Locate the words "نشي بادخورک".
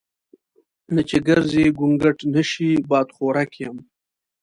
2.33-3.51